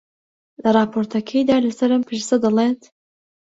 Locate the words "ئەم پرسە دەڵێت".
1.93-2.81